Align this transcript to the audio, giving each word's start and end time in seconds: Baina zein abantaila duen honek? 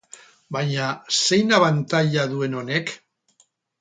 Baina 0.55 0.87
zein 1.17 1.53
abantaila 1.59 2.25
duen 2.33 2.59
honek? 2.63 2.95